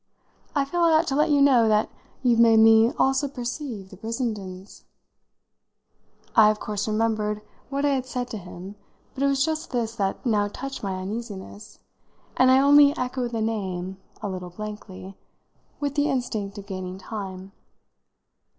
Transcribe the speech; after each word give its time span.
I 0.55 0.65
feel 0.65 0.79
I 0.81 0.93
ought 0.93 1.05
to 1.09 1.15
let 1.15 1.29
you 1.29 1.43
know 1.43 1.67
that 1.67 1.87
you've 2.23 2.39
made 2.39 2.57
me 2.57 2.91
also 2.97 3.27
perceive 3.27 3.91
the 3.91 3.97
Brissendens." 3.97 4.85
I 6.35 6.49
of 6.49 6.59
course 6.59 6.87
remembered 6.87 7.43
what 7.69 7.85
I 7.85 7.89
had 7.89 8.07
said 8.07 8.27
to 8.29 8.39
him, 8.39 8.77
but 9.13 9.21
it 9.21 9.27
was 9.27 9.45
just 9.45 9.69
this 9.69 9.95
that 9.97 10.25
now 10.25 10.47
touched 10.47 10.81
my 10.81 10.93
uneasiness, 10.95 11.77
and 12.35 12.49
I 12.49 12.61
only 12.61 12.97
echoed 12.97 13.29
the 13.29 13.43
name, 13.43 13.97
a 14.23 14.27
little 14.27 14.49
blankly, 14.49 15.15
with 15.79 15.93
the 15.93 16.09
instinct 16.09 16.57
of 16.57 16.65
gaining 16.65 16.97
time. 16.97 17.51